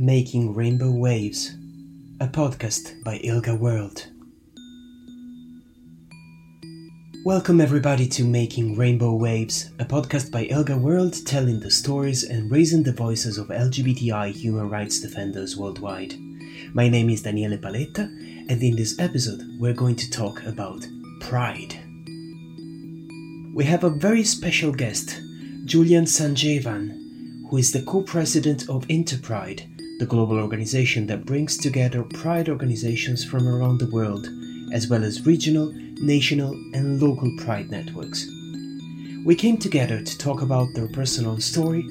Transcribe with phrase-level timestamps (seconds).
[0.00, 1.56] Making Rainbow Waves,
[2.20, 4.06] a podcast by Ilga World.
[7.24, 12.48] Welcome everybody to Making Rainbow Waves, a podcast by Ilga World telling the stories and
[12.48, 16.14] raising the voices of LGBTI human rights defenders worldwide.
[16.72, 18.04] My name is Daniele Paletta,
[18.48, 20.86] and in this episode, we're going to talk about
[21.18, 21.74] pride.
[23.52, 25.20] We have a very special guest,
[25.64, 29.64] Julian Sanjivan, who is the co president of Interpride,
[29.98, 34.28] the global organization that brings together pride organizations from around the world,
[34.72, 38.26] as well as regional, national, and local pride networks.
[39.24, 41.86] We came together to talk about their personal story,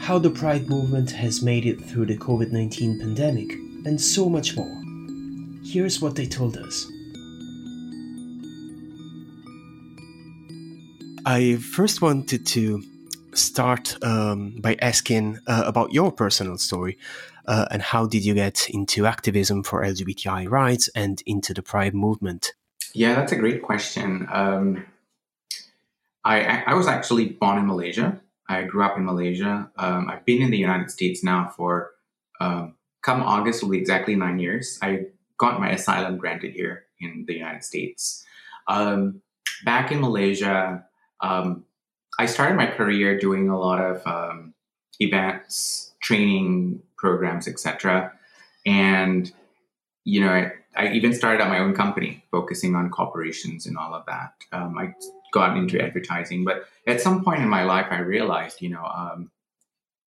[0.00, 3.52] how the pride movement has made it through the COVID 19 pandemic,
[3.84, 4.82] and so much more.
[5.62, 6.86] Here's what they told us.
[11.24, 12.82] I first wanted to
[13.34, 16.98] start um, by asking uh, about your personal story
[17.46, 21.94] uh, and how did you get into activism for LGBTI rights and into the Pride
[21.94, 22.54] movement?
[22.94, 24.28] Yeah, that's a great question.
[24.30, 24.84] Um,
[26.24, 28.20] I, I was actually born in Malaysia.
[28.48, 29.70] I grew up in Malaysia.
[29.76, 31.92] Um, I've been in the United States now for
[32.40, 34.78] um, come August will be exactly nine years.
[34.82, 35.06] I
[35.38, 38.24] got my asylum granted here in the United States.
[38.68, 39.22] Um,
[39.64, 40.84] back in Malaysia,
[41.20, 41.64] um,
[42.18, 44.54] I started my career doing a lot of um,
[45.00, 48.12] events, training programs, etc.
[48.64, 49.30] And
[50.04, 53.94] you know, I, I, even started up my own company, focusing on corporations and all
[53.94, 54.32] of that.
[54.52, 54.94] Um, I
[55.32, 59.30] got into advertising, but at some point in my life, I realized, you know, um,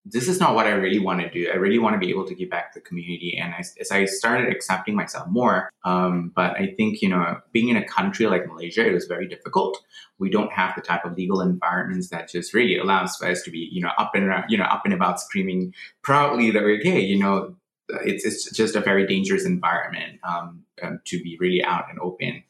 [0.06, 1.50] this is not what I really want to do.
[1.52, 3.40] I really want to be able to give back to the community.
[3.42, 7.70] And as, as I started accepting myself more, um, but I think, you know, being
[7.70, 9.84] in a country like Malaysia, it was very difficult.
[10.20, 13.52] We don't have the type of legal environments that just really allows for us to
[13.52, 16.82] be, you know, up and around, you know, up and about screaming proudly that we're
[16.82, 17.56] gay, you know,
[18.04, 22.44] it's, it's just a very dangerous environment um, um, to be really out and open.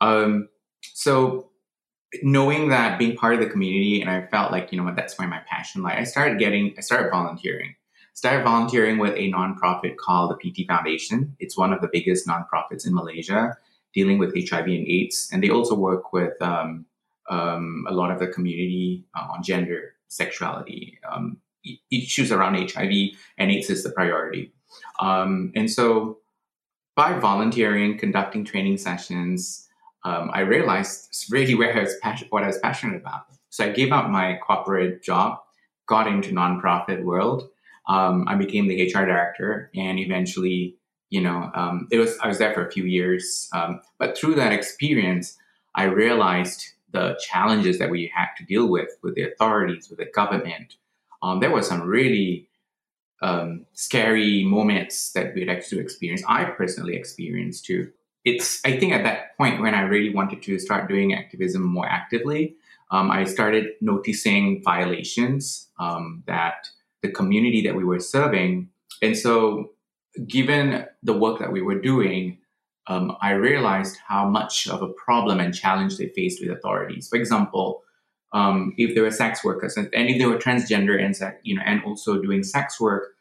[0.00, 0.48] Um,
[0.94, 1.50] so
[2.22, 5.18] knowing that being part of the community and I felt like, you know what, that's
[5.18, 5.96] where my passion lies.
[5.98, 7.74] I started getting, I started volunteering.
[8.14, 11.34] Started volunteering with a nonprofit called the PT Foundation.
[11.38, 13.56] It's one of the biggest nonprofits in Malaysia
[13.94, 15.30] dealing with HIV and AIDS.
[15.32, 16.84] And they also work with um,
[17.30, 21.38] um, a lot of the community uh, on gender, sexuality, um,
[21.90, 22.92] issues around HIV
[23.38, 24.52] and AIDS is the priority.
[25.00, 26.18] Um, and so
[26.94, 29.68] by volunteering, conducting training sessions,
[30.04, 33.26] um, I realized it's really where I was passion, what I was passionate about.
[33.50, 35.38] So I gave up my corporate job,
[35.86, 37.48] got into nonprofit world.
[37.88, 40.76] Um, I became the HR director, and eventually,
[41.10, 43.48] you know, um, it was I was there for a few years.
[43.52, 45.36] Um, but through that experience,
[45.74, 50.06] I realized the challenges that we had to deal with with the authorities, with the
[50.06, 50.76] government.
[51.22, 52.48] Um, there were some really
[53.20, 56.22] um, scary moments that we'd actually experience.
[56.28, 57.92] I personally experienced too
[58.24, 61.88] it's I think at that point when I really wanted to start doing activism more
[61.88, 62.56] actively,
[62.90, 66.68] um, I started noticing violations um, that
[67.02, 68.68] the community that we were serving,
[69.00, 69.72] and so
[70.26, 72.38] given the work that we were doing,
[72.86, 77.08] um, I realized how much of a problem and challenge they faced with authorities.
[77.08, 77.82] For example,
[78.32, 81.62] um, if they were sex workers and, and if they were transgender and you know
[81.64, 83.14] and also doing sex work,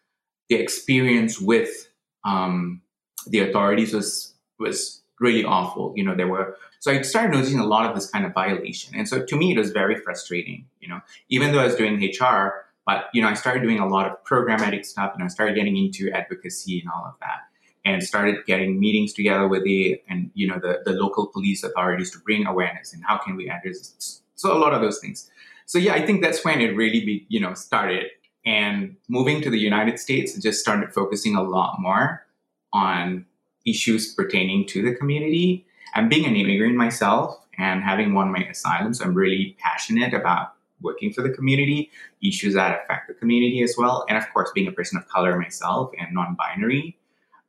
[0.50, 1.90] the experience with
[2.24, 2.82] um,
[3.28, 4.31] the authorities was
[4.62, 5.94] was really awful.
[5.96, 8.96] You know, there were so I started noticing a lot of this kind of violation,
[8.96, 10.66] and so to me it was very frustrating.
[10.82, 13.88] You know, even though I was doing HR, but you know I started doing a
[13.88, 17.42] lot of programmatic stuff, and I started getting into advocacy and all of that,
[17.86, 22.10] and started getting meetings together with the and you know the the local police authorities
[22.12, 24.24] to bring awareness and how can we address this.
[24.36, 25.30] So a lot of those things.
[25.68, 28.08] So yeah, I think that's when it really be you know started.
[28.44, 32.26] And moving to the United States, just started focusing a lot more
[32.74, 33.28] on
[33.66, 35.66] issues pertaining to the community.
[35.94, 40.54] And being an immigrant myself and having won my asylum, so I'm really passionate about
[40.82, 41.92] working for the community,
[42.24, 44.06] issues that affect the community as well.
[44.10, 46.98] And of course, being a person of color myself and non binary,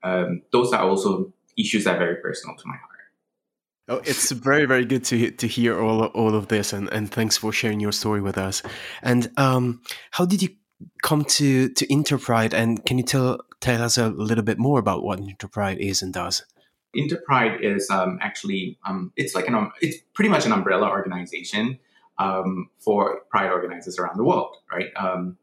[0.02, 2.88] um, those are also issues that are very personal to my heart.
[3.88, 7.36] Oh, it's very, very good to to hear all all of this, and, and thanks
[7.36, 8.62] for sharing your story with us.
[9.02, 9.82] And um,
[10.12, 10.50] how did you
[11.02, 12.54] come to to Interpride?
[12.54, 16.12] And can you tell tell us a little bit more about what Interpride is and
[16.12, 16.44] does?
[16.94, 21.78] Interpride is um, actually um, it's like an um, it's pretty much an umbrella organization
[22.18, 24.90] um, for pride organizers around the world, right?
[24.96, 25.38] Um,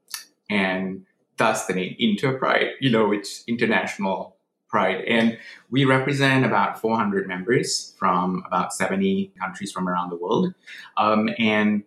[0.49, 1.05] and
[1.37, 4.35] thus the name Interpride, you know, it's international
[4.67, 5.39] pride, and
[5.71, 10.53] we represent about 400 members from about 70 countries from around the world,
[10.97, 11.83] um, and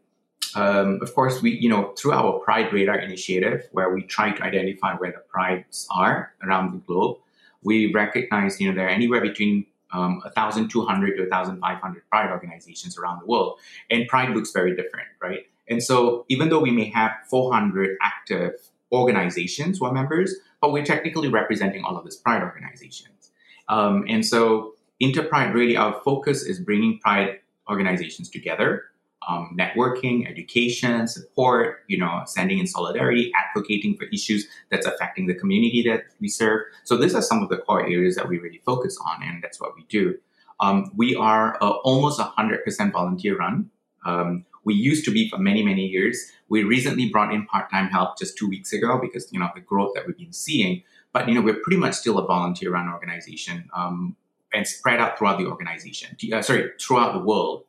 [0.55, 4.43] um, of course, we, you know, through our Pride Radar initiative, where we try to
[4.43, 7.19] identify where the prides are around the globe,
[7.63, 13.21] we recognize, you know, there are anywhere between um, 1,200 to 1,500 Pride organizations around
[13.21, 13.59] the world.
[13.91, 15.47] And Pride looks very different, right?
[15.69, 18.55] And so even though we may have 400 active
[18.91, 23.31] organizations are members, but we're technically representing all of these Pride organizations.
[23.69, 28.85] Um, and so Interpride, really, our focus is bringing Pride organizations together
[29.29, 35.35] um, networking, education, support, you know, sending in solidarity, advocating for issues that's affecting the
[35.35, 36.63] community that we serve.
[36.85, 39.61] So these are some of the core areas that we really focus on, and that's
[39.61, 40.19] what we do.
[40.61, 43.71] Um, we are uh, almost 100% volunteer run.
[44.05, 46.31] Um, we used to be for many, many years.
[46.49, 49.93] We recently brought in part-time help just two weeks ago because, you know, the growth
[49.95, 50.83] that we've been seeing.
[51.13, 54.17] But, you know, we're pretty much still a volunteer run organization um,
[54.55, 57.65] and spread out throughout the organization, uh, sorry, throughout the world.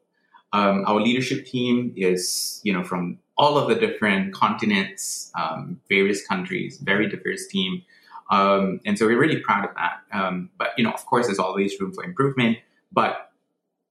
[0.54, 6.26] Um, our leadership team is, you know, from all of the different continents, um, various
[6.26, 7.84] countries, very diverse team.
[8.30, 10.02] Um, and so we're really proud of that.
[10.12, 12.60] Um, but, you know, of course, there's always room for improvement,
[12.92, 13.32] but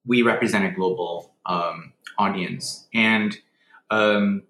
[0.06, 2.86] we represent a global um, audience.
[2.94, 3.36] And
[3.90, 4.44] um,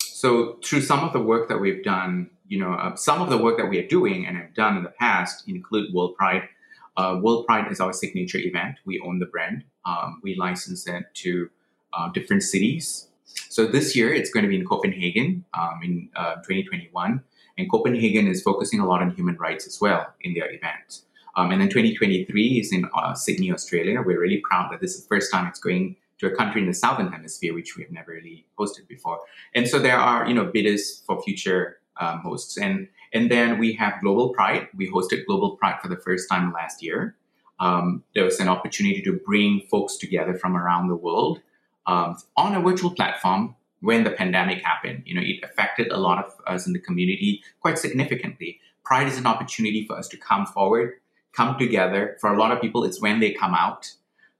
[0.00, 3.38] so through some of the work that we've done, you know, uh, some of the
[3.38, 6.48] work that we are doing and have done in the past include World Pride.
[6.96, 8.76] Uh, World Pride is our signature event.
[8.84, 11.50] We own the brand um, we license it to
[11.92, 13.08] uh, different cities.
[13.48, 17.22] So this year it's going to be in Copenhagen um, in uh, 2021.
[17.56, 21.02] And Copenhagen is focusing a lot on human rights as well in their event.
[21.36, 24.02] Um, and then 2023 is in uh, Sydney, Australia.
[24.04, 26.66] We're really proud that this is the first time it's going to a country in
[26.66, 29.20] the southern hemisphere, which we have never really hosted before.
[29.54, 32.58] And so there are, you know, bidders for future um, hosts.
[32.58, 34.68] And and then we have Global Pride.
[34.76, 37.16] We hosted Global Pride for the first time last year
[37.60, 41.40] um, there was an opportunity to bring folks together from around the world
[41.86, 45.02] um, on a virtual platform when the pandemic happened.
[45.06, 48.60] You know, it affected a lot of us in the community quite significantly.
[48.84, 50.94] Pride is an opportunity for us to come forward,
[51.32, 52.16] come together.
[52.20, 53.92] For a lot of people, it's when they come out,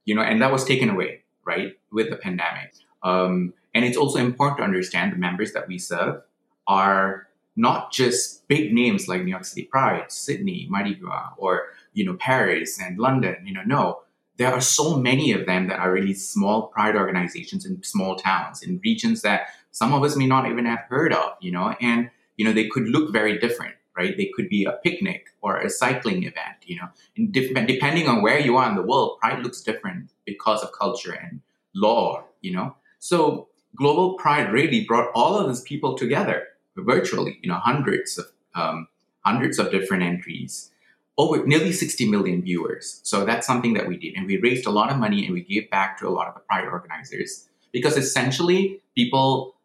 [0.05, 2.73] you know, and that was taken away, right, with the pandemic.
[3.03, 6.21] Um, and it's also important to understand the members that we serve
[6.67, 12.05] are not just big names like New York City Pride, Sydney, Mardi Gras, or you
[12.05, 14.01] know, Paris and London, you know, no.
[14.37, 18.63] There are so many of them that are really small pride organizations in small towns,
[18.63, 22.09] in regions that some of us may not even have heard of, you know, and,
[22.37, 24.15] you know, they could look very different, right?
[24.15, 26.87] They could be a picnic or a cycling event, you know,
[27.17, 31.11] and depending on where you are in the world, pride looks different because of culture
[31.11, 31.41] and
[31.75, 32.75] law, you know.
[32.99, 36.47] So global pride really brought all of these people together
[36.77, 38.87] virtually, you know, hundreds of um,
[39.21, 40.71] hundreds of different entries
[41.19, 43.01] over nearly 60 million viewers.
[43.03, 44.15] So that's something that we did.
[44.15, 46.33] And we raised a lot of money and we gave back to a lot of
[46.33, 47.49] the Pride organizers.
[47.73, 49.55] Because essentially, people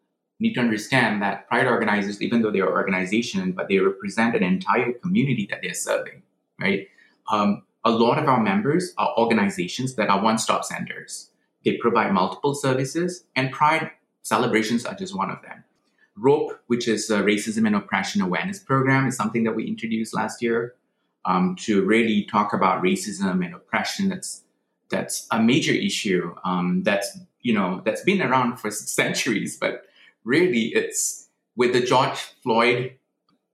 [0.41, 4.43] need to understand that Pride organizers, even though they're an organization, but they represent an
[4.43, 6.23] entire community that they're serving,
[6.59, 6.89] right?
[7.31, 11.29] Um, a lot of our members are organizations that are one stop centers.
[11.63, 13.91] They provide multiple services, and Pride
[14.23, 15.63] celebrations are just one of them.
[16.17, 20.41] ROPE, which is a Racism and Oppression Awareness Program, is something that we introduced last
[20.41, 20.75] year
[21.25, 24.09] um, to really talk about racism and oppression.
[24.09, 24.43] That's
[24.89, 26.35] that's a major issue.
[26.45, 29.85] Um, that's you know that's been around for centuries, but
[30.23, 32.95] really it's with the George Floyd,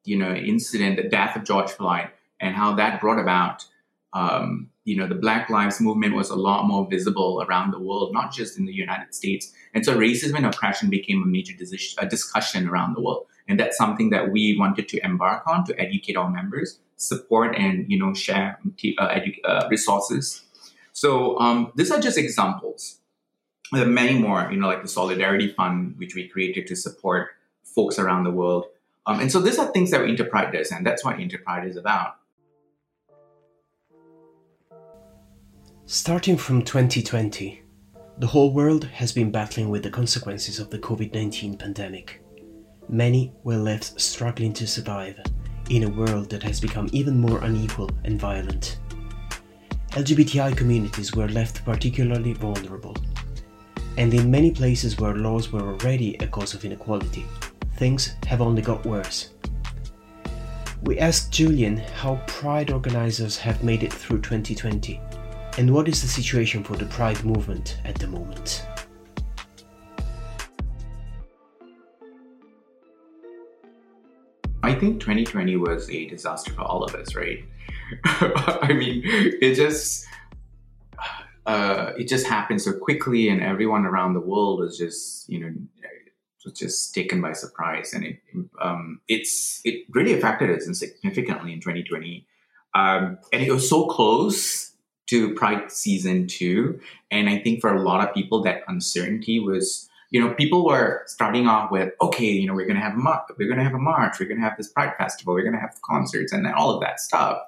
[0.04, 2.10] you know, incident, the death of George Floyd,
[2.40, 3.66] and how that brought about.
[4.14, 8.14] Um, you know, the Black Lives Movement was a lot more visible around the world,
[8.14, 9.54] not just in the United States.
[9.76, 13.28] And so racism and oppression became a major dis- a discussion around the world.
[13.48, 17.90] And that's something that we wanted to embark on to educate our members support and
[17.92, 18.60] you know share
[18.98, 20.44] uh, edu- uh, resources.
[20.94, 23.00] So um, these are just examples.
[23.72, 27.30] There are many more, you know, like the Solidarity Fund, which we created to support
[27.64, 28.66] folks around the world.
[29.06, 32.18] Um, and so these are things that Interpride does, and that's what Interpride is about.
[35.86, 37.64] Starting from 2020,
[38.18, 42.22] the whole world has been battling with the consequences of the COVID 19 pandemic.
[42.88, 45.20] Many were left struggling to survive
[45.70, 48.80] in a world that has become even more unequal and violent.
[49.92, 52.96] LGBTI communities were left particularly vulnerable.
[53.98, 57.26] And in many places where laws were already a cause of inequality,
[57.76, 59.32] things have only got worse.
[60.84, 65.00] We asked Julian how Pride organizers have made it through 2020
[65.58, 68.66] and what is the situation for the Pride movement at the moment.
[74.72, 77.44] I think 2020 was a disaster for all of us, right?
[78.06, 80.08] I mean, it just
[81.46, 85.54] uh, it just happened so quickly, and everyone around the world was just you know
[86.46, 88.20] was just taken by surprise, and it
[88.62, 92.26] um, it's it really affected us significantly in 2020.
[92.74, 94.72] Um, and it was so close
[95.08, 96.80] to Pride season two,
[97.12, 99.90] and I think for a lot of people, that uncertainty was.
[100.12, 103.50] You know, people were starting off with, okay, you know, we're gonna have a we're
[103.50, 106.46] gonna have a march, we're gonna have this Pride festival, we're gonna have concerts, and
[106.48, 107.40] all of that stuff.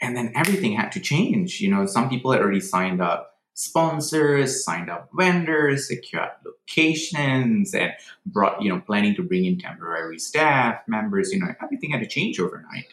[0.00, 1.60] And then everything had to change.
[1.60, 7.92] You know, some people had already signed up sponsors, signed up vendors, secured locations, and
[8.24, 11.32] brought, you know, planning to bring in temporary staff members.
[11.32, 12.86] You know, everything had to change overnight.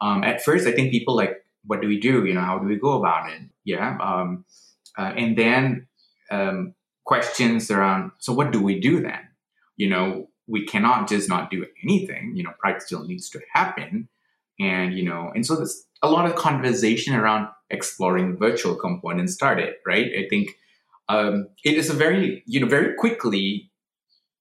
[0.00, 2.24] Um, at first, I think people like, what do we do?
[2.24, 3.40] You know, how do we go about it?
[3.64, 3.98] Yeah.
[4.00, 4.44] Um,
[4.96, 5.88] uh, and then
[6.30, 6.74] um,
[7.06, 9.20] questions around, so what do we do then?
[9.76, 12.32] You know, we cannot just not do anything.
[12.34, 14.08] You know, pride still needs to happen.
[14.58, 19.74] And, you know, and so there's a lot of conversation around exploring virtual components started,
[19.86, 20.06] right?
[20.06, 20.56] I think
[21.08, 23.70] um, it is a very, you know, very quickly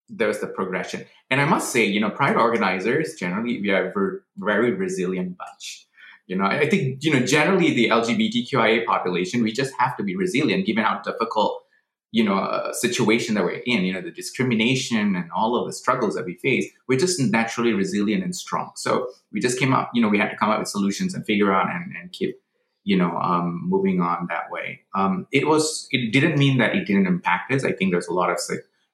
[0.10, 1.06] there's the progression.
[1.30, 5.88] And I must say, you know, pride organizers generally we are a very resilient bunch.
[6.28, 10.16] You know, I think, you know, generally the LGBTQIA population, we just have to be
[10.16, 11.65] resilient given how difficult,
[12.12, 15.74] you know, uh, situation that we're in, you know, the discrimination and all of the
[15.74, 16.66] struggles that we face.
[16.88, 18.72] We're just naturally resilient and strong.
[18.76, 21.26] So we just came up, you know, we had to come up with solutions and
[21.26, 22.40] figure out and, and keep
[22.86, 24.82] you know, um, moving on that way.
[24.94, 27.66] Um, it was, it didn't mean that it didn't impact us.
[27.66, 28.40] I think there's a lot of,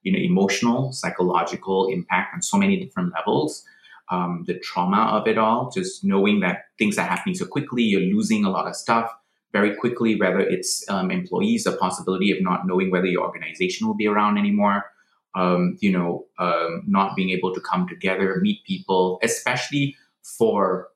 [0.02, 3.66] you know, emotional, psychological impact on so many different levels.
[4.10, 8.02] Um, the trauma of it all, just knowing that things are happening so quickly, you're
[8.02, 9.14] losing a lot of stuff
[9.54, 13.96] very quickly, whether it's um, employees, the possibility of not knowing whether your organization will
[13.96, 14.86] be around anymore,
[15.36, 20.90] um, you know, um, not being able to come together, meet people, especially for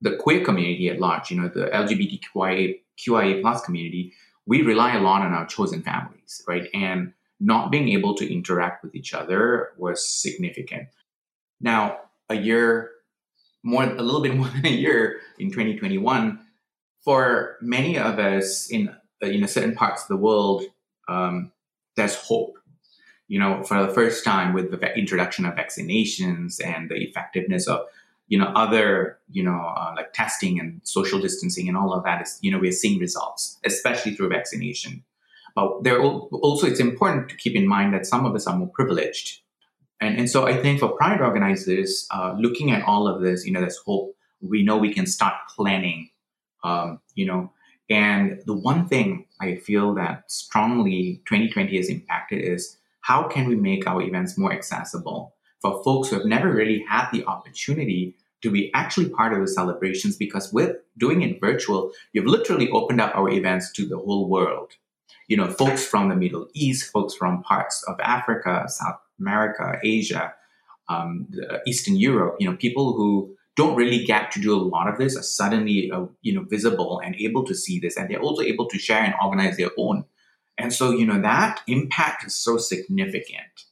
[0.00, 4.12] the queer community at large, you know, the LGBTQIA QIA plus community,
[4.46, 6.68] we rely a lot on our chosen families, right?
[6.72, 10.88] And not being able to interact with each other was significant.
[11.60, 11.98] Now,
[12.28, 12.90] a year
[13.62, 16.38] more, a little bit more than a year in 2021,
[17.06, 18.88] for many of us in
[19.22, 20.64] uh, you know certain parts of the world,
[21.08, 21.52] um,
[21.96, 22.58] there's hope.
[23.28, 27.86] You know, for the first time with the introduction of vaccinations and the effectiveness of
[28.26, 32.22] you know other you know uh, like testing and social distancing and all of that
[32.22, 35.04] is you know we're seeing results especially through vaccination.
[35.54, 38.68] But there also it's important to keep in mind that some of us are more
[38.68, 39.40] privileged.
[39.98, 43.52] And, and so i think for pride organizers uh, looking at all of this you
[43.52, 44.14] know there's hope.
[44.42, 46.10] We know we can start planning
[46.64, 47.50] um, you know
[47.88, 53.54] and the one thing i feel that strongly 2020 has impacted is how can we
[53.54, 58.50] make our events more accessible for folks who have never really had the opportunity to
[58.50, 63.14] be actually part of the celebrations because with doing it virtual, you've literally opened up
[63.14, 64.72] our events to the whole world.
[65.28, 70.34] You know, folks from the Middle East, folks from parts of Africa, South America, Asia,
[70.88, 71.26] um,
[71.66, 75.16] Eastern Europe, you know, people who don't really get to do a lot of this
[75.16, 77.96] are suddenly, uh, you know, visible and able to see this.
[77.96, 80.04] And they're also able to share and organize their own.
[80.58, 83.64] And so, you know, that impact is so significant.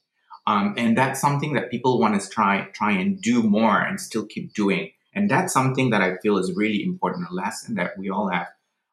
[0.47, 4.25] Um, and that's something that people want to try try and do more and still
[4.25, 4.91] keep doing.
[5.13, 8.47] And that's something that I feel is really important, a lesson that we all have,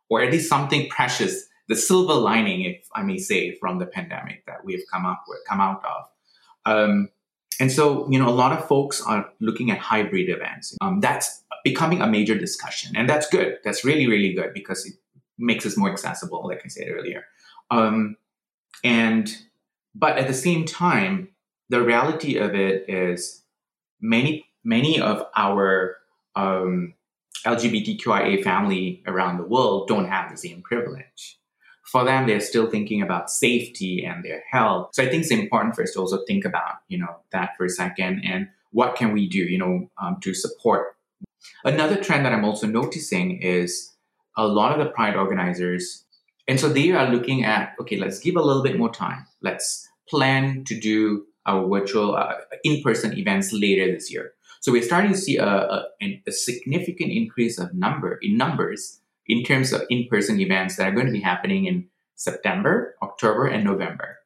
[0.09, 4.47] or at least something precious, the silver lining, if I may say, from the pandemic
[4.47, 6.05] that we've come up with, come out of.
[6.65, 7.09] Um,
[7.61, 10.77] and so, you know, a lot of folks are looking at hybrid events.
[10.81, 13.59] Um, that's becoming a major discussion, and that's good.
[13.65, 14.95] That's really, really good because it
[15.39, 17.25] makes us more accessible, like I said earlier.
[17.71, 18.17] Um,
[18.85, 19.35] and
[19.95, 21.29] but at the same time,
[21.69, 23.43] the reality of it is
[24.01, 25.97] many many of our
[26.37, 26.95] um,
[27.45, 31.39] LGBTQIA family around the world don't have the same privilege.
[31.85, 34.91] For them, they're still thinking about safety and their health.
[34.93, 37.65] So I think it's important for us to also think about, you know, that for
[37.65, 40.97] a second and what can we do, you know, um, to support.
[41.65, 43.95] Another trend that I'm also noticing is
[44.37, 46.05] a lot of the pride organizers,
[46.49, 49.27] and so they are looking at, okay, let's give a little bit more time.
[49.43, 52.35] Let's plan to do our virtual uh,
[52.65, 54.33] in-person events later this year.
[54.61, 59.01] So we're starting to see a, a, a, significant increase of number in numbers
[59.33, 63.65] in terms of in-person events that are going to be happening in September, October, and
[63.65, 64.19] November.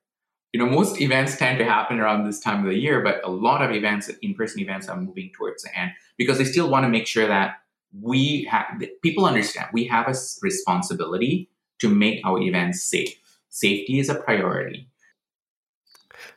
[0.52, 3.30] You know, most events tend to happen around this time of the year, but a
[3.30, 6.88] lot of events, in-person events, are moving towards the end because they still want to
[6.88, 7.58] make sure that
[8.02, 8.66] we have
[9.00, 11.48] people understand we have a responsibility
[11.78, 13.14] to make our events safe.
[13.48, 14.88] Safety is a priority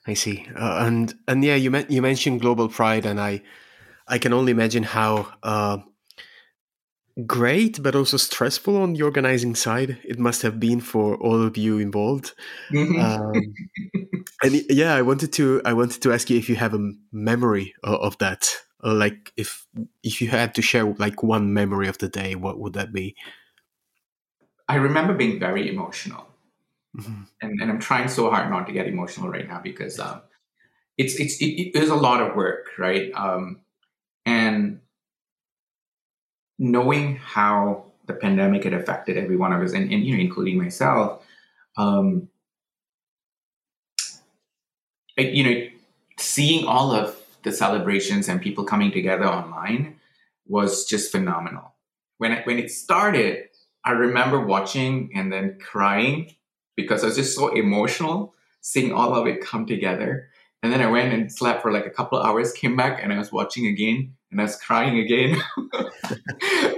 [0.06, 0.46] I see.
[0.56, 3.42] Uh, and and yeah, you you mentioned global pride, and I
[4.08, 5.78] I can only imagine how uh,
[7.26, 11.58] great, but also stressful on the organizing side it must have been for all of
[11.58, 12.34] you involved.
[12.72, 13.00] Mm-hmm.
[13.00, 13.34] Um,
[14.44, 17.74] and yeah, I wanted to I wanted to ask you if you have a memory
[17.84, 18.50] of, that.
[18.84, 19.66] like if
[20.04, 23.16] if you had to share like one memory of the day, what would that be?
[24.68, 26.28] I remember being very emotional,
[26.96, 27.24] mm-hmm.
[27.42, 30.22] and, and I'm trying so hard not to get emotional right now because um,
[30.98, 33.12] it's it's it, it is a lot of work, right?
[33.16, 33.62] Um,
[34.26, 34.82] and
[36.60, 40.58] knowing how the pandemic had affected every one of us, and, and you know, including
[40.58, 41.24] myself,
[41.78, 42.28] um,
[45.18, 45.68] you know,
[46.18, 49.96] seeing all of the celebrations and people coming together online
[50.48, 51.74] was just phenomenal.
[52.18, 53.48] When it, when it started,
[53.86, 56.36] I remember watching and then crying
[56.76, 60.30] because I was just so emotional seeing all of it come together.
[60.62, 63.18] And then I went and slept for like a couple hours, came back and I
[63.18, 65.42] was watching again and I was crying again.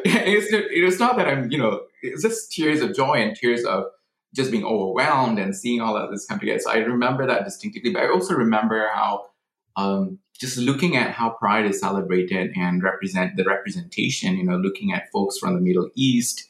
[0.06, 3.64] it's, it was not that I'm, you know, it's just tears of joy and tears
[3.66, 3.86] of
[4.34, 6.60] just being overwhelmed and seeing all of this come together.
[6.60, 9.26] So I remember that distinctively, but I also remember how
[9.76, 14.94] um, just looking at how Pride is celebrated and represent the representation, you know, looking
[14.94, 16.50] at folks from the Middle East,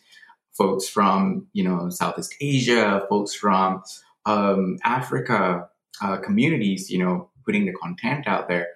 [0.53, 3.83] folks from, you know, Southeast Asia, folks from
[4.25, 5.67] um, Africa
[6.01, 8.67] uh, communities, you know, putting the content out there.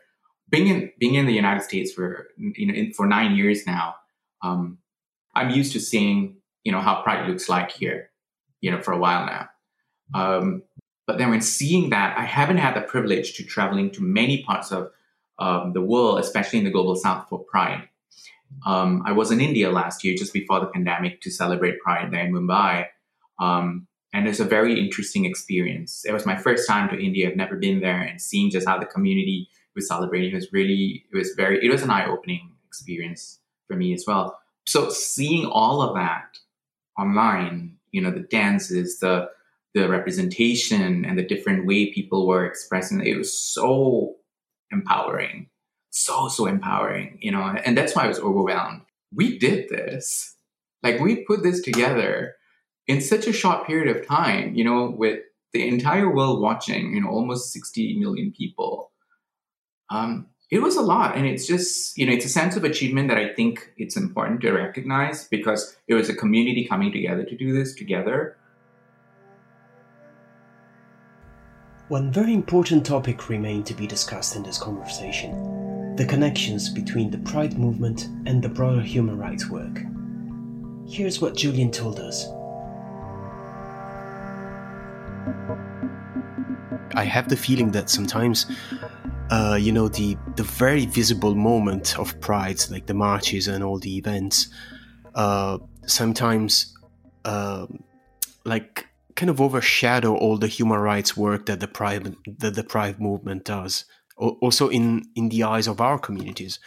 [0.50, 3.96] Being in being in the United States for you know in, for nine years now,
[4.44, 4.78] um,
[5.34, 8.12] I'm used to seeing you know how Pride looks like here,
[8.62, 9.50] you know, for a while now.
[10.14, 10.64] Um,
[11.08, 14.72] but then when seeing that, I haven't had the privilege to traveling to many parts
[14.72, 14.92] of
[15.40, 17.88] um, the world, especially in the global south for Pride.
[18.66, 22.25] Um, I was in India last year, just before the pandemic, to celebrate Pride there
[22.25, 22.88] in Mumbai.
[23.40, 26.06] Um, and it's a very interesting experience.
[26.06, 27.30] It was my first time to India.
[27.30, 31.05] I've never been there, and seeing just how the community was celebrating it was really,
[31.12, 34.39] it was very, it was an eye-opening experience for me as well.
[34.65, 36.38] So seeing all of that
[36.98, 39.29] online, you know, the dances, the
[39.74, 44.15] the representation, and the different way people were expressing, it was so
[44.72, 45.50] empowering,
[45.89, 47.42] so so empowering, you know.
[47.42, 48.83] And that's why I was overwhelmed.
[49.14, 50.35] We did this,
[50.81, 52.35] like we put this together
[52.88, 55.20] in such a short period of time, you know, with
[55.51, 58.92] the entire world watching, you know, almost 60 million people.
[59.89, 61.15] Um, it was a lot.
[61.15, 64.41] And it's just, you know, it's a sense of achievement that I think it's important
[64.41, 68.37] to recognize because it was a community coming together to do this together.
[71.87, 75.51] One very important topic remained to be discussed in this conversation
[75.95, 79.79] the connections between the Pride movement and the broader human rights work.
[80.85, 82.25] Here's what Julian told us.
[86.95, 88.45] I have the feeling that sometimes,
[89.29, 93.79] uh, you know, the the very visible moment of Pride, like the marches and all
[93.79, 94.48] the events,
[95.16, 96.74] uh, sometimes,
[97.25, 97.66] uh,
[98.44, 103.00] like, kind of overshadow all the human rights work that the Pride that the Pride
[103.00, 103.85] movement does.
[104.18, 106.59] Also, in in the eyes of our communities,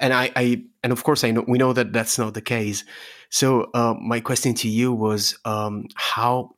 [0.00, 2.84] and I, I and of course I know we know that that's not the case.
[3.30, 6.56] So uh, my question to you was um, how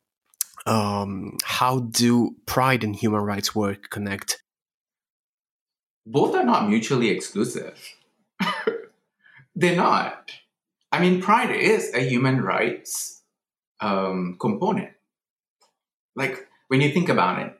[0.66, 4.42] um, how do pride and human rights work connect?
[6.06, 7.96] Both are not mutually exclusive.
[9.54, 10.32] They're not.
[10.92, 13.22] I mean, pride is a human rights
[13.80, 14.90] um, component.
[16.16, 17.56] Like when you think about it,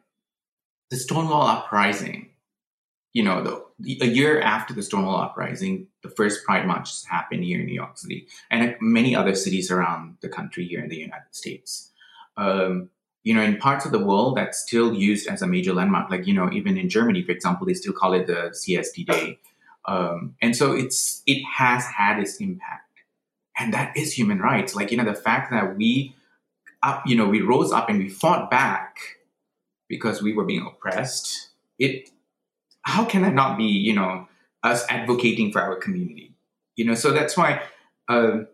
[0.91, 2.31] the Stonewall Uprising,
[3.13, 7.61] you know, the, a year after the Stonewall Uprising, the first Pride marches happened here
[7.61, 11.33] in New York City and many other cities around the country here in the United
[11.33, 11.93] States.
[12.37, 12.91] Um,
[13.23, 16.27] you know, in parts of the world that's still used as a major landmark, like,
[16.27, 19.39] you know, even in Germany, for example, they still call it the CSD Day.
[19.87, 22.87] Um, and so it's, it has had its impact.
[23.59, 24.75] And that is human rights.
[24.75, 26.15] Like, you know, the fact that we,
[26.83, 28.97] up, you know, we rose up and we fought back
[29.89, 31.51] because we were being oppressed.
[31.79, 32.09] It,
[32.83, 34.29] how can that not be, you know,
[34.63, 36.35] us advocating for our community?
[36.77, 37.63] You know, so that's why
[38.09, 38.45] uh,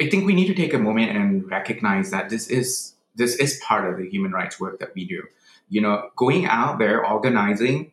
[0.00, 3.60] I think we need to take a moment and recognize that this is this is
[3.62, 5.24] part of the human rights work that we do.
[5.68, 7.92] You know, going out there, organizing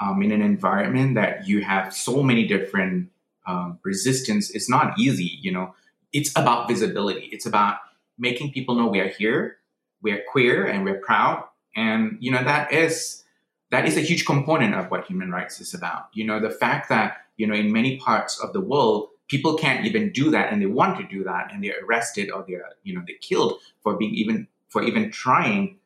[0.00, 3.10] um, in an environment that you have so many different
[3.46, 5.38] um, resistance is not easy.
[5.42, 5.74] You know,
[6.12, 7.28] it's about visibility.
[7.32, 7.76] It's about
[8.18, 9.58] making people know we are here,
[10.00, 11.44] we are queer, and we're proud.
[11.76, 13.24] And you know that is
[13.70, 16.08] that is a huge component of what human rights is about.
[16.12, 19.86] You know, the fact that you know in many parts of the world people can't
[19.86, 22.94] even do that and they want to do that and they're arrested or they're you
[22.94, 25.78] know they're killed for being even for even trying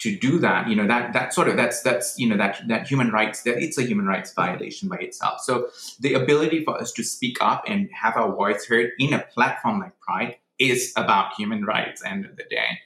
[0.00, 2.86] to do that you know that that sort of that's that's you know that that
[2.86, 5.68] human rights that it's a human rights violation by itself so
[6.00, 9.80] the ability for us to speak up and have our voice heard in a platform
[9.80, 12.78] like pride is about human rights end of the day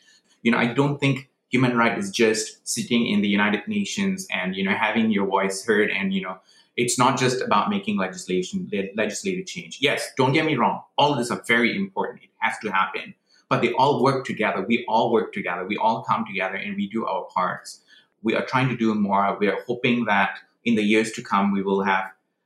[0.42, 4.54] you know i don't think human right is just sitting in the United Nations and
[4.54, 6.38] you know having your voice heard and you know
[6.76, 9.78] it's not just about making legislation legislative change.
[9.80, 12.22] Yes, don't get me wrong, all of this are very important.
[12.22, 13.14] It has to happen.
[13.48, 14.62] But they all work together.
[14.62, 15.66] We all work together.
[15.66, 17.80] We all come together and we do our parts.
[18.22, 19.36] We are trying to do more.
[19.40, 22.04] We are hoping that in the years to come we will have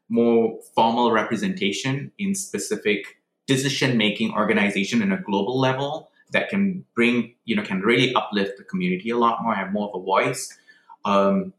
[0.08, 7.34] more formal representation in specific decision making organization in a global level that can bring,
[7.44, 10.56] you know, can really uplift the community a lot more, have more of a voice.
[11.04, 11.52] Um,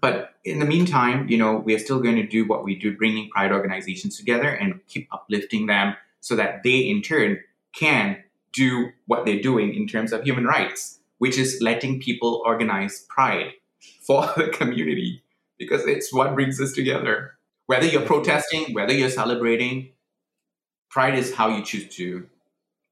[0.00, 2.96] but in the meantime, you know, we are still going to do what we do,
[2.96, 7.38] bringing pride organizations together and keep uplifting them so that they in turn
[7.72, 8.22] can
[8.58, 13.52] do what they're doing in terms of human rights, which is letting people organize pride
[14.06, 15.22] for the community
[15.58, 17.34] because it's what brings us together.
[17.66, 19.92] Whether you're protesting, whether you're celebrating,
[20.90, 22.26] pride is how you choose to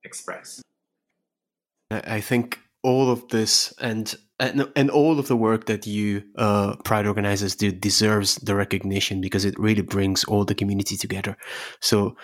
[0.05, 0.63] express.
[1.91, 6.77] I think all of this and and, and all of the work that you uh,
[6.85, 11.39] pride organizers do deserves the recognition because it really brings all the community together.
[11.81, 12.17] So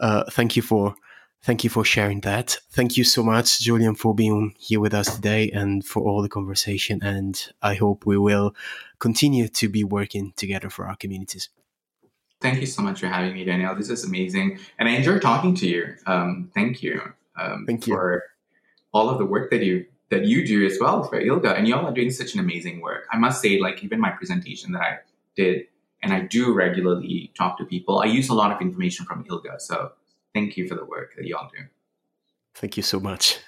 [0.00, 0.96] uh, thank you for
[1.44, 2.58] thank you for sharing that.
[2.70, 6.28] Thank you so much, Julian, for being here with us today and for all the
[6.28, 7.00] conversation.
[7.02, 8.54] And I hope we will
[8.98, 11.50] continue to be working together for our communities.
[12.40, 13.74] Thank you so much for having me, Danielle.
[13.74, 15.94] This is amazing, and I enjoyed talking to you.
[16.06, 17.00] Um, thank you.
[17.38, 18.24] Um, thank you for
[18.92, 21.86] all of the work that you that you do as well for ILGA, and y'all
[21.86, 23.06] are doing such an amazing work.
[23.10, 24.98] I must say, like even my presentation that I
[25.36, 25.66] did,
[26.02, 28.00] and I do regularly talk to people.
[28.00, 29.92] I use a lot of information from ILGA, so
[30.34, 31.64] thank you for the work that y'all do.
[32.54, 33.38] Thank you so much.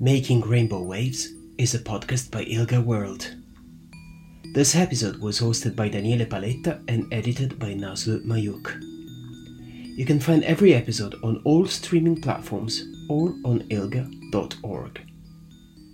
[0.00, 3.36] Making Rainbow Waves is a podcast by ILGA World.
[4.52, 8.80] This episode was hosted by Daniele Paletta and edited by Nazlı Mayuk.
[9.96, 15.11] You can find every episode on all streaming platforms or on ilga.org.